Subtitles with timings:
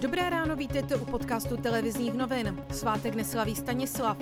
[0.00, 2.64] Dobré ráno, vítejte u podcastu televizních novin.
[2.72, 4.16] Svátek neslaví Stanislav.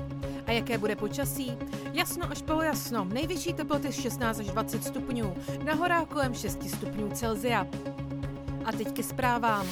[0.46, 1.58] A jaké bude počasí?
[1.92, 3.04] Jasno až polojasno.
[3.04, 5.34] Nejvyšší teploty 16 až 20 stupňů.
[5.64, 7.67] Na horách kolem 6 stupňů Celzia.
[8.64, 9.66] A teď ke zprávám.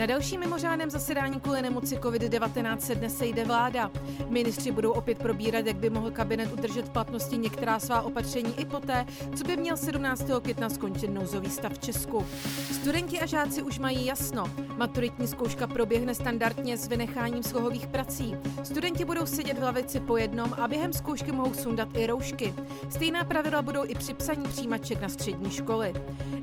[0.00, 3.90] Na dalším mimořádném zasedání kvůli nemoci COVID-19 se dnes sejde vláda.
[4.28, 8.64] Ministři budou opět probírat, jak by mohl kabinet udržet v platnosti některá svá opatření i
[8.64, 10.24] poté, co by měl 17.
[10.42, 12.26] května skončit nouzový stav v Česku.
[12.72, 14.44] Studenti a žáci už mají jasno.
[14.76, 18.36] Maturitní zkouška proběhne standardně s vynecháním slohových prací.
[18.62, 22.54] Studenti budou sedět v lavici po jednom a během zkoušky mohou sundat i roušky.
[22.90, 25.92] Stejná pravidla budou i při psaní přijímaček na střední školy.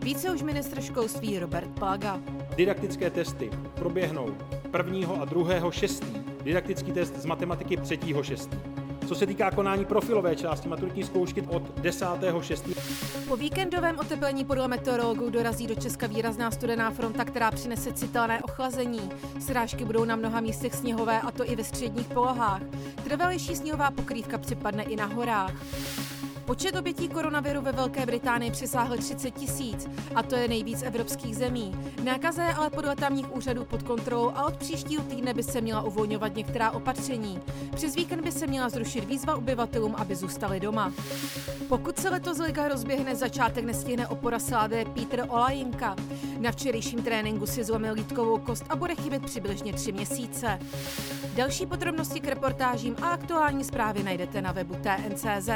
[0.03, 2.21] Více už ministr školství Robert Plaga.
[2.55, 4.29] Didaktické testy proběhnou
[4.77, 5.07] 1.
[5.21, 5.71] a 2.
[5.71, 6.03] 6.
[6.43, 7.99] Didaktický test z matematiky 3.
[8.21, 8.49] 6.
[9.07, 12.05] Co se týká konání profilové části maturitní zkoušky od 10.
[12.41, 12.69] 6.
[13.27, 19.09] Po víkendovém oteplení podle meteorologů dorazí do Česka výrazná studená fronta, která přinese citelné ochlazení.
[19.39, 22.61] Srážky budou na mnoha místech sněhové, a to i ve středních polohách.
[23.03, 25.53] Trvalější sněhová pokrývka připadne i na horách.
[26.47, 31.75] Počet obětí koronaviru ve Velké Británii přesáhl 30 tisíc a to je nejvíc evropských zemí.
[32.03, 35.81] Nákaza je ale podle tamních úřadů pod kontrolou a od příštího týdne by se měla
[35.81, 37.39] uvolňovat některá opatření.
[37.75, 40.93] Přes víkend by se měla zrušit výzva obyvatelům, aby zůstali doma.
[41.69, 45.95] Pokud se letos liga rozběhne, začátek nestihne opora Slávy Petr Olajinka.
[46.39, 50.59] Na včerejším tréninku si zlomil lítkovou kost a bude chybět přibližně tři měsíce.
[51.35, 55.49] Další podrobnosti k reportážím a aktuální zprávy najdete na webu TNCZ.